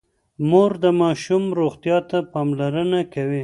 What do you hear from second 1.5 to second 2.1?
روغتيا